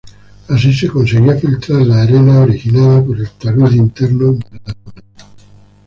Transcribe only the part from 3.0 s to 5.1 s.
por el talud interno de la duna.